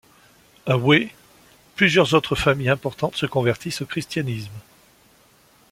A 0.65 0.77
Wuhe, 0.79 1.11
plusieurs 1.75 2.15
autres 2.15 2.33
familles 2.33 2.69
importantes 2.71 3.15
se 3.15 3.27
convertissent 3.27 3.83
au 3.83 3.85
christianisme. 3.85 4.57